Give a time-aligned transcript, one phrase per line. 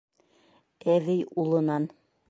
[0.95, 1.89] Әбей улынан: